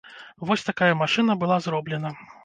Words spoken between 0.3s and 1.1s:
Вось такая